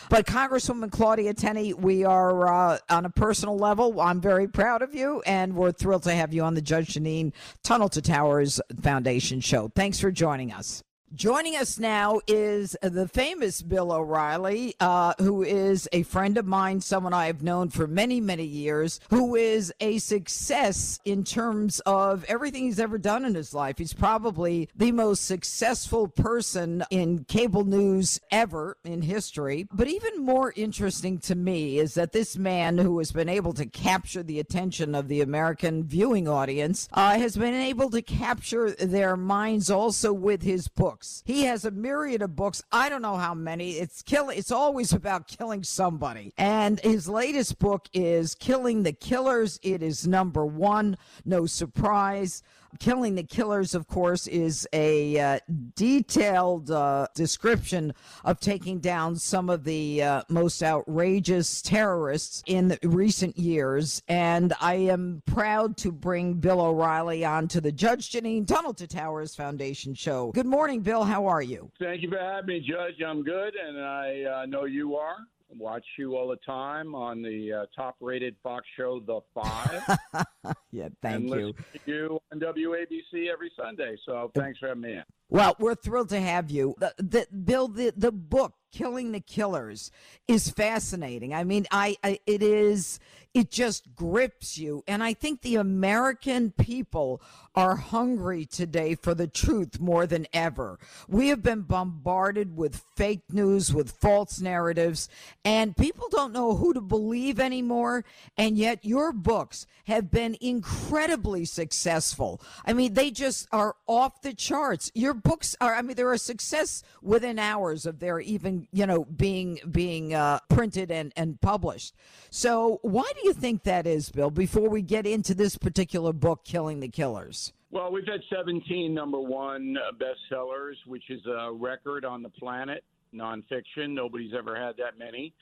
[0.09, 3.99] But Congresswoman Claudia Tenney, we are uh, on a personal level.
[4.01, 7.33] I'm very proud of you, and we're thrilled to have you on the Judge Jeanine
[7.63, 9.69] Tunnel to Towers Foundation show.
[9.75, 10.83] Thanks for joining us.
[11.15, 16.81] Joining us now is the famous Bill O'Reilly, uh, who is a friend of mine,
[16.81, 22.25] someone I have known for many, many years, who is a success in terms of
[22.25, 23.77] everything he's ever done in his life.
[23.77, 29.65] He's probably the most successful person in cable news ever in history.
[29.71, 33.65] But even more interesting to me is that this man who has been able to
[33.65, 39.15] capture the attention of the American viewing audience uh, has been able to capture their
[39.15, 41.21] minds also with his book books.
[41.27, 42.63] He has a myriad of books.
[42.71, 43.73] I don't know how many.
[43.73, 44.29] It's kill.
[44.29, 46.33] It's always about killing somebody.
[46.39, 49.59] And his latest book is Killing the Killers.
[49.61, 50.97] It is number one.
[51.23, 52.41] No surprise.
[52.79, 55.39] Killing the Killers, of course, is a uh,
[55.75, 63.37] detailed uh, description of taking down some of the uh, most outrageous terrorists in recent
[63.37, 64.01] years.
[64.07, 68.87] And I am proud to bring Bill O'Reilly on to the Judge Jeanine Tunnel to
[68.87, 70.31] Towers Foundation show.
[70.33, 71.03] Good morning, Bill.
[71.03, 71.71] How are you?
[71.79, 73.01] Thank you for having me, Judge.
[73.05, 75.17] I'm good, and I uh, know you are
[75.49, 79.97] watch you all the time on the uh, top-rated Fox show, The Five.
[80.71, 81.53] yeah, thank and you.
[81.53, 83.95] to you on WABC every Sunday.
[84.05, 85.03] So thanks for having me in.
[85.29, 86.75] Well, we're thrilled to have you.
[86.77, 89.91] The, the, Bill, the, the book killing the killers
[90.27, 91.33] is fascinating.
[91.33, 92.99] I mean, I, I, it is
[93.33, 97.21] it just grips you and I think the American people
[97.53, 100.79] are hungry today for the truth more than ever.
[101.07, 105.09] We have been bombarded with fake news, with false narratives,
[105.43, 108.05] and people don't know who to believe anymore,
[108.37, 112.41] and yet your books have been incredibly successful.
[112.63, 114.91] I mean, they just are off the charts.
[114.93, 119.05] Your books are I mean, they're a success within hours of their even you know
[119.05, 121.95] being being uh, printed and and published.
[122.29, 124.29] So why do you think that is, Bill?
[124.29, 127.53] Before we get into this particular book, Killing the Killers.
[127.69, 133.89] Well, we've had 17 number one bestsellers, which is a record on the planet, nonfiction.
[133.89, 135.33] Nobody's ever had that many.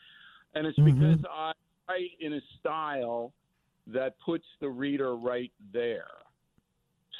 [0.55, 0.99] And it's mm-hmm.
[0.99, 1.51] because I
[1.87, 3.31] write in a style
[3.87, 6.07] that puts the reader right there.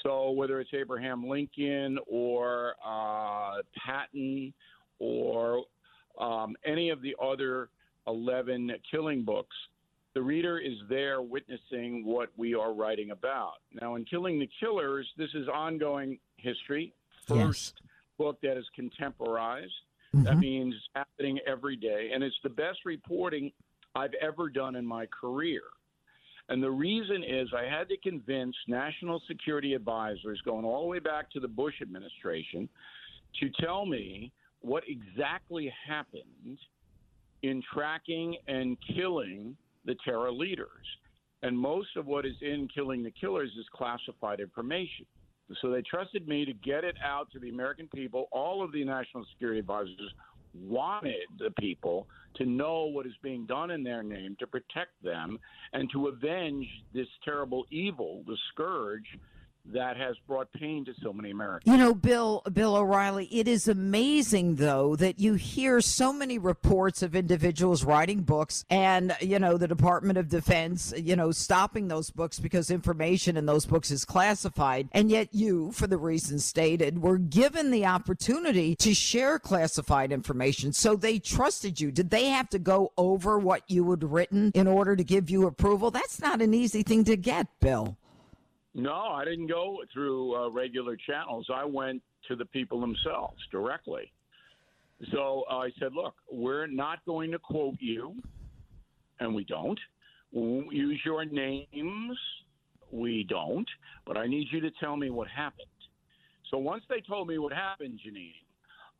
[0.06, 4.54] So whether it's Abraham Lincoln or uh, Patton
[5.00, 5.63] or
[6.20, 7.70] um, any of the other
[8.08, 9.56] 11 killing books,
[10.13, 13.56] the reader is there witnessing what we are writing about.
[13.82, 16.94] Now, in Killing the Killers, this is ongoing history.
[17.28, 17.91] First yes.
[18.20, 19.74] book that is contemporized.
[20.15, 20.24] Mm-hmm.
[20.24, 22.12] That means happening every day.
[22.13, 23.52] And it's the best reporting
[23.96, 25.63] I've ever done in my career.
[26.50, 31.00] And the reason is I had to convince national security advisors going all the way
[31.00, 32.70] back to the Bush administration
[33.40, 34.32] to tell me
[34.62, 36.58] what exactly happened
[37.44, 39.56] in tracking and killing
[39.86, 40.86] the terror leaders.
[41.44, 45.06] And most of what is in Killing the Killers is classified information.
[45.62, 48.28] So they trusted me to get it out to the American people.
[48.32, 50.12] All of the national security advisors
[50.60, 55.39] wanted the people to know what is being done in their name to protect them
[55.74, 59.06] and to avenge this terrible evil, the scourge
[59.73, 61.71] that has brought pain to so many Americans.
[61.71, 67.01] You know, Bill Bill O'Reilly, it is amazing though that you hear so many reports
[67.01, 72.12] of individuals writing books and you know the Department of Defense, you know, stopping those
[72.12, 77.01] books because information in those books is classified, and yet you, for the reasons stated,
[77.01, 80.73] were given the opportunity to share classified information.
[80.73, 81.91] So they trusted you.
[81.91, 85.47] Did they have to go over what you had written in order to give you
[85.47, 85.91] approval?
[85.91, 87.97] That's not an easy thing to get, Bill.
[88.76, 91.48] No, I didn't go through uh, regular channels.
[91.52, 94.12] I went to the people themselves directly.
[95.14, 98.16] So uh, I said, look, we're not going to quote you,
[99.22, 99.80] and we don't.
[100.34, 102.18] We won't use your names,
[102.92, 103.68] we don't.
[104.06, 105.68] But I need you to tell me what happened.
[106.52, 108.34] So once they told me what happened, Jeanine,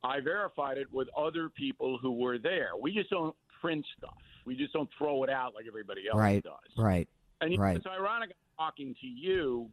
[0.02, 2.70] I verified it with other people who were there.
[2.80, 4.16] We just don't print stuff.
[4.46, 6.78] We just don't throw it out like everybody else right, does.
[6.78, 7.08] Right.
[7.40, 7.76] And you know, right.
[7.76, 9.68] it's ironic talking to you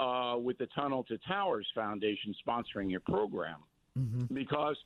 [0.00, 3.56] uh, with the Tunnel to Towers Foundation sponsoring your program
[3.98, 4.34] Mm-hmm.
[4.34, 4.76] because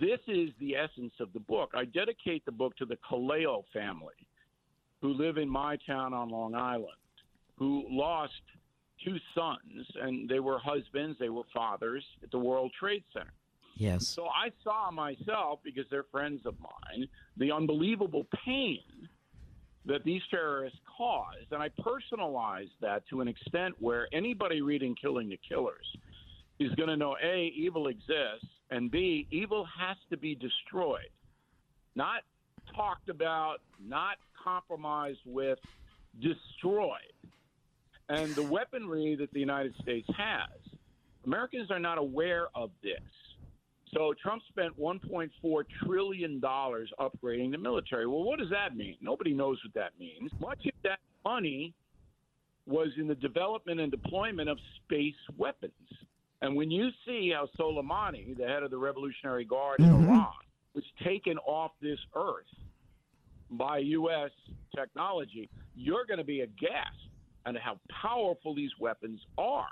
[0.00, 1.70] this is the essence of the book.
[1.72, 4.14] I dedicate the book to the Kaleo family
[5.00, 6.98] who live in my town on Long Island,
[7.56, 8.32] who lost
[9.04, 13.32] two sons, and they were husbands, they were fathers at the World Trade Center.
[13.76, 14.08] Yes.
[14.08, 18.82] So I saw myself, because they're friends of mine, the unbelievable pain
[19.86, 21.52] that these terrorists caused.
[21.52, 25.86] And I personalized that to an extent where anybody reading Killing the Killers
[26.58, 31.10] is going to know A, evil exists, and B, evil has to be destroyed.
[31.96, 32.22] Not
[32.74, 35.58] talked about, not compromised with,
[36.20, 36.98] destroyed.
[38.08, 40.50] And the weaponry that the United States has,
[41.24, 43.00] Americans are not aware of this.
[43.94, 48.06] So Trump spent 1.4 trillion dollars upgrading the military.
[48.06, 48.96] Well, what does that mean?
[49.00, 50.30] Nobody knows what that means.
[50.40, 51.74] Much of that money
[52.66, 55.72] was in the development and deployment of space weapons.
[56.42, 60.08] And when you see how Soleimani, the head of the Revolutionary Guard in mm-hmm.
[60.08, 60.32] Iran,
[60.74, 62.46] was taken off this earth
[63.50, 64.30] by U.S.
[64.74, 66.96] technology, you're going to be aghast
[67.44, 69.66] at how powerful these weapons are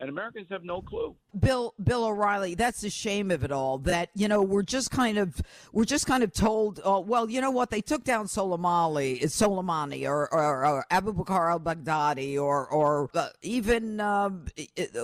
[0.00, 1.14] and Americans have no clue.
[1.38, 3.78] Bill Bill O'Reilly, that's the shame of it all.
[3.78, 5.40] That you know we're just kind of
[5.72, 7.70] we're just kind of told, oh, well, you know what?
[7.70, 14.00] They took down Soleimani, Soleimani, or, or, or Abu Bakr al-Baghdadi, or or uh, even
[14.00, 14.46] um,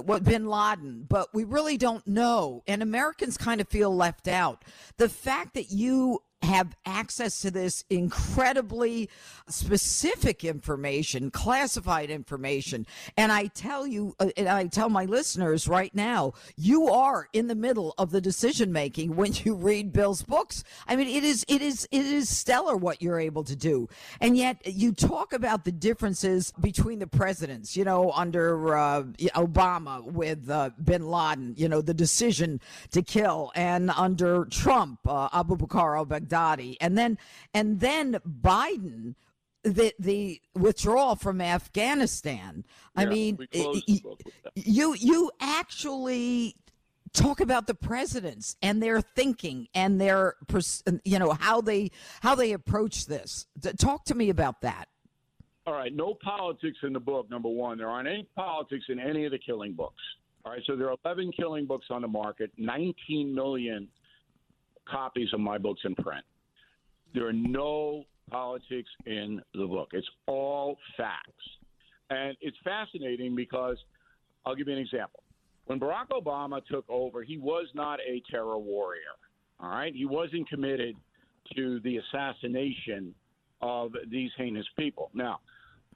[0.04, 4.64] what Bin Laden, but we really don't know, and Americans kind of feel left out.
[4.96, 9.08] The fact that you have access to this incredibly
[9.48, 12.86] specific information, classified information.
[13.16, 17.46] And I tell you, uh, and I tell my listeners right now, you are in
[17.48, 20.64] the middle of the decision making when you read Bill's books.
[20.86, 23.88] I mean, it is, it is, it is stellar what you're able to do.
[24.20, 29.02] And yet you talk about the differences between the presidents, you know, under uh,
[29.34, 32.60] Obama with uh, bin Laden, you know, the decision
[32.92, 37.18] to kill, and under Trump, uh, Abu Bakr al Baghdadi, and then
[37.52, 39.14] and then Biden,
[39.62, 42.64] the the withdrawal from Afghanistan.
[42.96, 44.52] I mean, we closed y- the book with that.
[44.66, 46.56] you you actually
[47.12, 50.36] talk about the presidents and their thinking and their
[51.04, 51.90] you know how they
[52.20, 53.46] how they approach this.
[53.78, 54.88] Talk to me about that.
[55.66, 57.78] All right, no politics in the book, number one.
[57.78, 60.02] There aren't any politics in any of the killing books.
[60.44, 63.86] All right, so there are 11 killing books on the market, 19 million
[64.90, 66.24] copies of my books in print.
[67.14, 69.90] There are no politics in the book.
[69.92, 71.44] It's all facts.
[72.10, 73.76] And it's fascinating because
[74.44, 75.22] I'll give you an example.
[75.66, 79.14] When Barack Obama took over, he was not a terror warrior.
[79.60, 79.94] All right?
[79.94, 80.96] He wasn't committed
[81.56, 83.14] to the assassination
[83.60, 85.10] of these heinous people.
[85.14, 85.40] Now,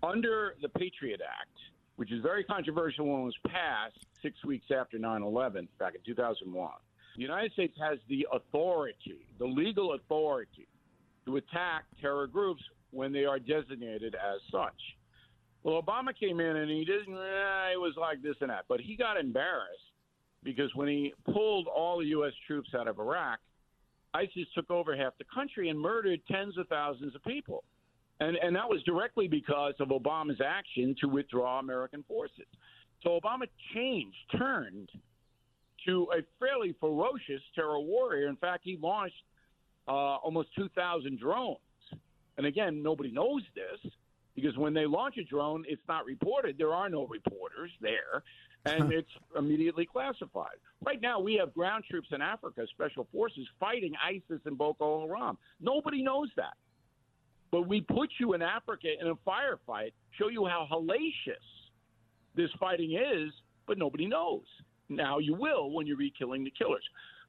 [0.02, 1.56] under the Patriot Act,
[1.96, 6.00] which is very controversial when it was passed six weeks after 9 11, back in
[6.04, 6.70] 2001,
[7.16, 10.66] the United States has the authority, the legal authority,
[11.26, 14.74] to attack terror groups when they are designated as such.
[15.62, 18.80] Well, Obama came in and he didn't, eh, it was like this and that, but
[18.80, 19.80] he got embarrassed
[20.42, 22.32] because when he pulled all the U.S.
[22.46, 23.38] troops out of Iraq,
[24.12, 27.64] ISIS took over half the country and murdered tens of thousands of people.
[28.20, 32.46] And, and that was directly because of Obama's action to withdraw American forces.
[33.02, 34.88] So Obama changed, turned
[35.86, 38.28] to a fairly ferocious terror warrior.
[38.28, 39.14] In fact, he launched
[39.88, 41.58] uh, almost 2,000 drones.
[42.36, 43.92] And again, nobody knows this
[44.34, 46.58] because when they launch a drone, it's not reported.
[46.58, 48.22] There are no reporters there,
[48.64, 50.56] and it's immediately classified.
[50.84, 55.38] Right now, we have ground troops in Africa, special forces, fighting ISIS and Boko Haram.
[55.60, 56.54] Nobody knows that.
[57.52, 61.36] But we put you in Africa in a firefight, show you how hellacious
[62.34, 63.32] this fighting is,
[63.68, 64.42] but nobody knows.
[64.88, 66.84] Now you will when you read Killing the Killers.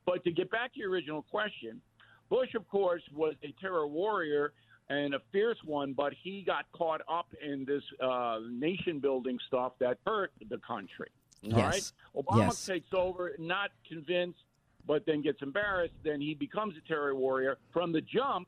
[0.06, 1.82] But to get back to your original question,
[2.30, 4.54] Bush, of course, was a terror warrior
[4.90, 9.74] and a fierce one, but he got caught up in this uh, nation building stuff
[9.80, 11.08] that hurt the country.
[11.52, 11.94] All Yes.
[12.16, 12.24] right?
[12.24, 12.66] Obama Yes.
[12.66, 14.44] takes over, not convinced,
[14.86, 15.96] but then gets embarrassed.
[16.04, 17.58] Then he becomes a terror warrior.
[17.72, 18.48] From the jump,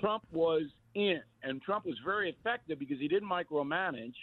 [0.00, 0.64] Trump was
[0.94, 4.14] in, and Trump was very effective because he didn't micromanage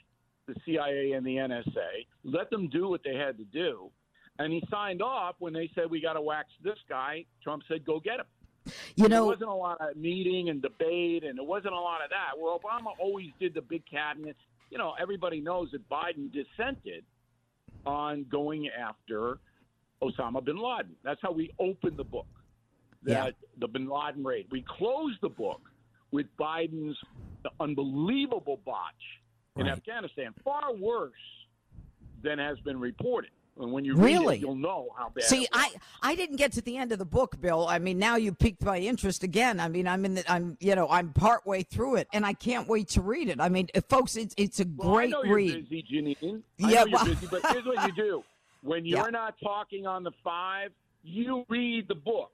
[0.47, 3.89] the CIA and the NSA, let them do what they had to do.
[4.37, 7.25] And he signed off when they said, We got to wax this guy.
[7.43, 8.25] Trump said, Go get him.
[8.95, 12.03] You know, there wasn't a lot of meeting and debate, and there wasn't a lot
[12.03, 12.37] of that.
[12.39, 14.35] Where Obama always did the big cabinet.
[14.71, 17.03] You know, everybody knows that Biden dissented
[17.85, 19.37] on going after
[20.01, 20.95] Osama bin Laden.
[21.03, 22.25] That's how we opened the book.
[23.03, 24.47] That the bin Laden raid.
[24.49, 25.61] We closed the book
[26.11, 26.97] with Biden's
[27.59, 28.93] unbelievable botch
[29.57, 29.73] in Right.
[29.73, 31.13] Afghanistan, far worse
[32.23, 33.29] than has been reported.
[33.57, 34.25] And when you Really?
[34.27, 35.23] read it, you'll know how bad.
[35.23, 35.71] See, I.
[36.03, 37.65] I didn't get to the end of the book, Bill.
[37.67, 39.59] I mean, now you piqued my interest again.
[39.61, 42.33] I mean, I'm in the I'm you know I'm part way through it, and I
[42.33, 43.39] can't wait to read it.
[43.39, 45.69] I mean, uh, folks, it's it's a Well, great I know you're read.
[45.69, 46.41] busy, Jeanine.
[46.57, 48.23] Yeah, well- busy, but here's what you do:
[48.61, 49.09] when you're Yeah.
[49.09, 50.71] not talking on the five,
[51.03, 52.31] you read the book.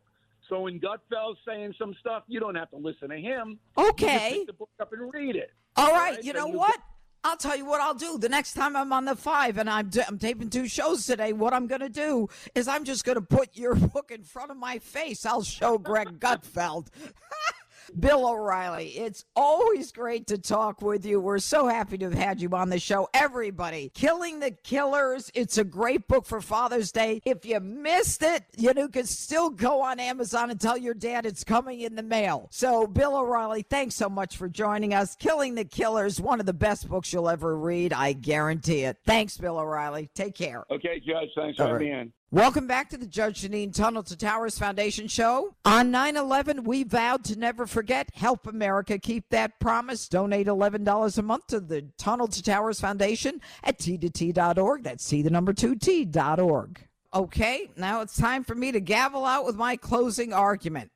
[0.50, 3.60] So when Gutfeld's saying some stuff, you don't have to listen to him.
[3.78, 4.30] You just Okay.
[4.40, 5.52] pick the book up and read it.
[5.78, 6.72] All right, right, you know you what?
[6.76, 6.82] get-
[7.24, 8.18] I'll tell you what I'll do.
[8.18, 11.54] The next time I'm on the five and I'm, I'm taping two shows today, what
[11.54, 14.58] I'm going to do is I'm just going to put your book in front of
[14.58, 15.26] my face.
[15.26, 16.88] I'll show Greg Gutfeld.
[18.00, 21.20] Bill O'Reilly, it's always great to talk with you.
[21.20, 23.10] We're so happy to have had you on the show.
[23.14, 25.32] Everybody, Killing the Killers.
[25.34, 27.22] It's a great book for Father's Day.
[27.26, 31.26] If you missed it, you know, can still go on Amazon and tell your dad
[31.26, 32.48] it's coming in the mail.
[32.52, 35.16] So, Bill O'Reilly, thanks so much for joining us.
[35.16, 37.94] Killing the Killers, one of the best books you'll ever read.
[37.94, 38.98] I guarantee it.
[39.06, 40.10] Thanks, Bill O'Reilly.
[40.16, 40.64] Take care.
[40.72, 41.30] Okay, Judge.
[41.36, 42.14] Thanks for All having me in.
[42.34, 45.54] Welcome back to the Judge Jeanine Tunnel to Towers Foundation show.
[45.66, 48.10] On 9 11, we vowed to never forget.
[48.14, 50.08] Help America keep that promise.
[50.08, 54.82] Donate $11 a month to the Tunnel to Towers Foundation at t2t.org.
[54.82, 56.88] That's T, the number two, T.org.
[57.14, 60.90] Okay, now it's time for me to gavel out with my closing argument.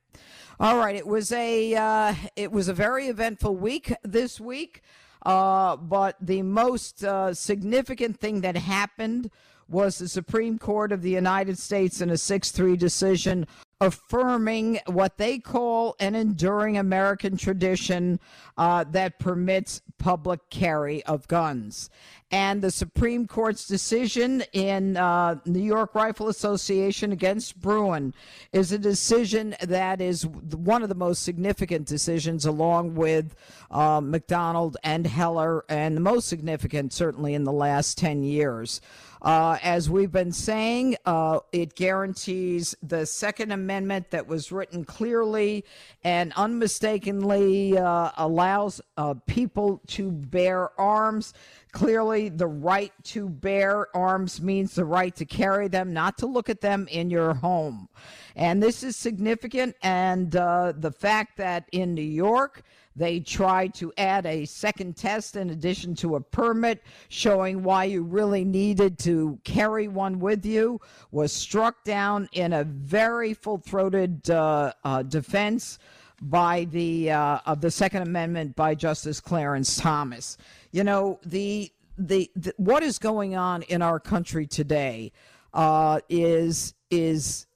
[0.58, 4.80] All right, it was a uh, it was a very eventful week this week,
[5.26, 9.30] uh, but the most uh, significant thing that happened
[9.68, 13.46] was the Supreme Court of the United States in a six three decision
[13.80, 18.18] affirming what they call an enduring American tradition
[18.56, 21.90] uh, that permits public carry of guns.
[22.30, 28.14] And the Supreme Court's decision in uh, New York Rifle Association against Bruen
[28.52, 33.36] is a decision that is one of the most significant decisions, along with
[33.70, 38.80] uh, McDonald and Heller, and the most significant, certainly, in the last 10 years.
[39.26, 45.64] Uh, as we've been saying, uh, it guarantees the Second Amendment that was written clearly
[46.04, 51.34] and unmistakably uh, allows uh, people to bear arms.
[51.72, 56.48] Clearly, the right to bear arms means the right to carry them, not to look
[56.48, 57.88] at them in your home.
[58.36, 59.74] And this is significant.
[59.82, 62.62] And uh, the fact that in New York,
[62.96, 68.02] they tried to add a second test in addition to a permit showing why you
[68.02, 70.80] really needed to carry one with you
[71.10, 75.78] was struck down in a very full-throated uh, uh, defense
[76.22, 80.38] by the uh, of the Second Amendment by Justice Clarence Thomas.
[80.72, 85.12] You know the the, the what is going on in our country today
[85.52, 87.46] uh, is is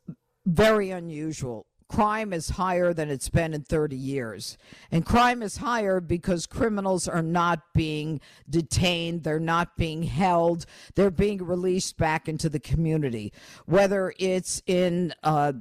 [0.47, 1.66] very unusual.
[1.91, 4.57] Crime is higher than it's been in 30 years.
[4.93, 11.11] And crime is higher because criminals are not being detained, they're not being held, they're
[11.11, 13.32] being released back into the community.
[13.66, 15.53] Whether it's in uh,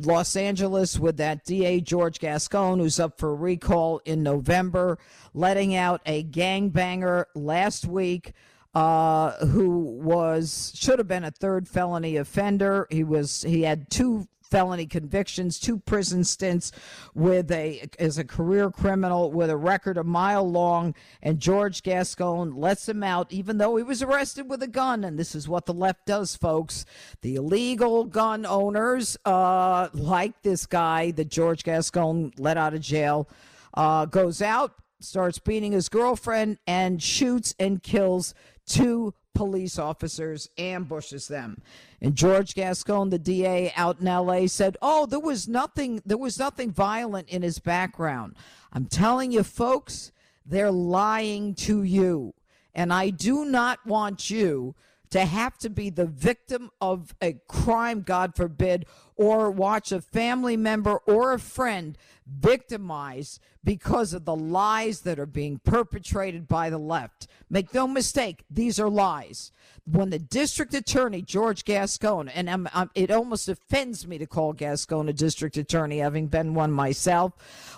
[0.00, 4.98] Los Angeles with that DA George Gascon, who's up for recall in November,
[5.32, 8.34] letting out a gangbanger last week
[8.74, 12.86] uh, who was should have been a third felony offender.
[12.90, 16.72] He was he had two felony convictions, two prison stints
[17.14, 20.94] with a as a career criminal with a record a mile long.
[21.22, 25.04] And George Gascon lets him out, even though he was arrested with a gun.
[25.04, 26.84] And this is what the left does, folks.
[27.22, 33.28] The illegal gun owners, uh, like this guy that George Gascon let out of jail,
[33.74, 38.34] uh, goes out starts beating his girlfriend and shoots and kills
[38.66, 41.62] two police officers, ambushes them.
[42.00, 46.02] And George Gascon, the DA out in LA, said, "Oh, there was nothing.
[46.04, 48.36] There was nothing violent in his background."
[48.72, 50.12] I'm telling you, folks,
[50.44, 52.34] they're lying to you,
[52.74, 54.74] and I do not want you
[55.10, 58.86] to have to be the victim of a crime, God forbid,
[59.20, 65.26] or watch a family member or a friend victimized because of the lies that are
[65.26, 67.26] being perpetrated by the left.
[67.50, 69.52] Make no mistake, these are lies.
[69.84, 74.52] When the district attorney, George Gascon, and I'm, I'm, it almost offends me to call
[74.52, 77.32] Gascon a district attorney, having been one myself,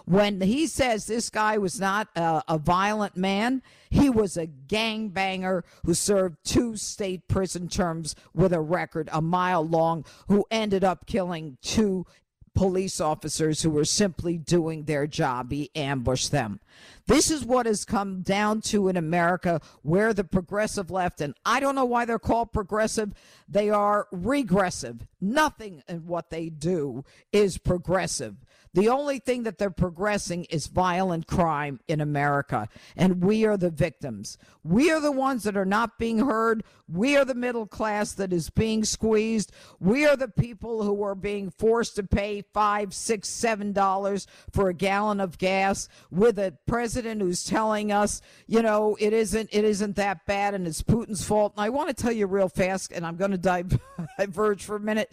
[0.05, 5.63] when he says this guy was not a, a violent man, he was a gangbanger
[5.85, 11.07] who served two state prison terms with a record a mile long, who ended up
[11.07, 11.32] killing
[11.63, 12.07] two
[12.55, 15.51] police officers who were simply doing their job.
[15.51, 16.61] He ambushed them.
[17.07, 21.61] This is what has come down to in America where the progressive left, and I
[21.61, 23.13] don't know why they're called progressive,
[23.49, 25.07] they are regressive.
[25.23, 28.35] Nothing in what they do is progressive.
[28.75, 33.71] The only thing that they're progressing is violent crime in America, and we are the
[33.71, 34.39] victims.
[34.65, 36.65] We are the ones that are not being heard.
[36.89, 39.53] We are the middle class that is being squeezed.
[39.79, 44.71] We are the people who are being forced to pay five, six, seven dollars for
[44.71, 49.65] a gallon of gas with a president who's telling us, you know, it isn't it
[49.65, 51.53] isn't that bad and it's Putin's fault.
[51.57, 53.81] And I want to tell you real fast, and I'm going to
[54.19, 55.12] diverge for a minute.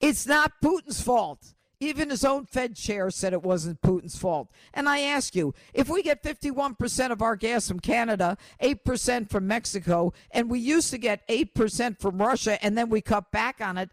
[0.00, 1.54] It's not Putin's fault.
[1.80, 4.50] Even his own Fed chair said it wasn't Putin's fault.
[4.74, 9.46] And I ask you, if we get 51% of our gas from Canada, 8% from
[9.46, 13.78] Mexico, and we used to get 8% from Russia, and then we cut back on
[13.78, 13.90] it,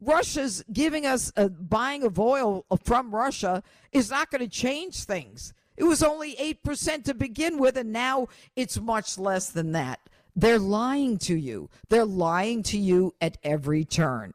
[0.00, 5.52] Russia's giving us a buying of oil from Russia is not going to change things.
[5.76, 9.98] It was only 8% to begin with, and now it's much less than that.
[10.36, 11.68] They're lying to you.
[11.88, 14.34] They're lying to you at every turn.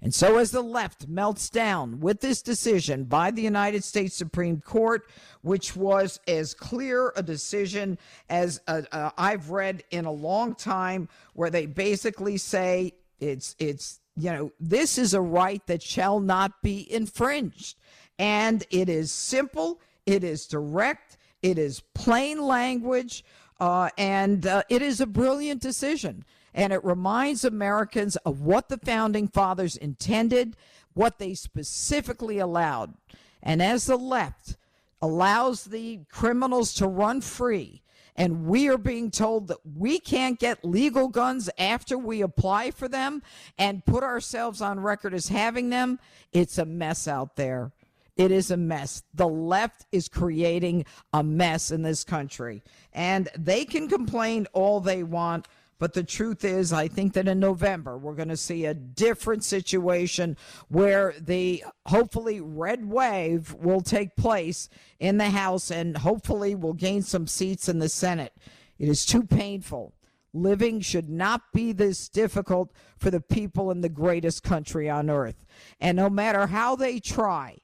[0.00, 4.60] And so, as the left melts down with this decision by the United States Supreme
[4.60, 5.10] Court,
[5.42, 7.98] which was as clear a decision
[8.30, 13.98] as uh, uh, I've read in a long time, where they basically say it's it's
[14.16, 17.76] you know this is a right that shall not be infringed,
[18.20, 23.24] and it is simple, it is direct, it is plain language,
[23.58, 26.24] uh, and uh, it is a brilliant decision
[26.58, 30.56] and it reminds Americans of what the founding fathers intended,
[30.92, 32.94] what they specifically allowed.
[33.40, 34.56] And as the left
[35.00, 37.82] allows the criminals to run free,
[38.16, 42.88] and we are being told that we can't get legal guns after we apply for
[42.88, 43.22] them
[43.56, 46.00] and put ourselves on record as having them,
[46.32, 47.70] it's a mess out there.
[48.16, 49.04] It is a mess.
[49.14, 52.64] The left is creating a mess in this country.
[52.92, 55.46] And they can complain all they want.
[55.78, 59.44] But the truth is, I think that in November, we're going to see a different
[59.44, 60.36] situation
[60.68, 64.68] where the hopefully red wave will take place
[64.98, 68.32] in the House and hopefully will gain some seats in the Senate.
[68.78, 69.94] It is too painful.
[70.34, 75.46] Living should not be this difficult for the people in the greatest country on earth.
[75.80, 77.58] And no matter how they try,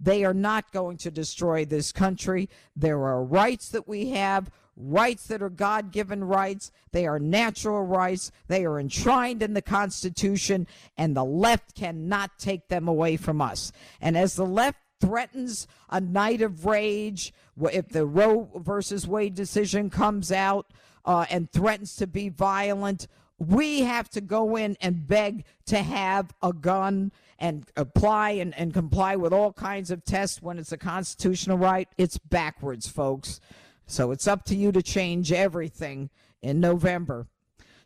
[0.00, 2.48] they are not going to destroy this country.
[2.74, 6.70] There are rights that we have, rights that are God given rights.
[6.92, 8.30] They are natural rights.
[8.46, 10.66] They are enshrined in the Constitution,
[10.96, 13.72] and the left cannot take them away from us.
[14.00, 19.90] And as the left threatens a night of rage, if the Roe versus Wade decision
[19.90, 20.72] comes out
[21.04, 23.06] uh, and threatens to be violent,
[23.38, 28.74] we have to go in and beg to have a gun and apply and, and
[28.74, 31.88] comply with all kinds of tests when it's a constitutional right.
[31.96, 33.40] It's backwards, folks.
[33.88, 36.10] So it's up to you to change everything
[36.42, 37.26] in November.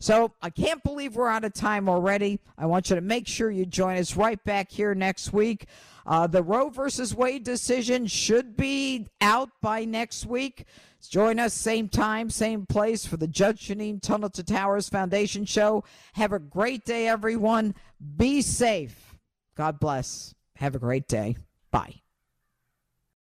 [0.03, 2.41] So I can't believe we're out of time already.
[2.59, 5.67] I want you to make sure you join us right back here next week.
[6.05, 10.67] Uh, the Roe versus Wade decision should be out by next week.
[11.09, 15.85] Join us same time, same place for the Judge Jeanine Tunnel to Towers Foundation show.
[16.15, 17.75] Have a great day, everyone.
[18.17, 19.15] Be safe.
[19.57, 20.35] God bless.
[20.57, 21.37] Have a great day.
[21.71, 22.02] Bye.